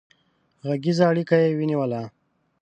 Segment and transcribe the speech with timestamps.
[0.67, 2.01] غږيزه اړيکه يې ونيوله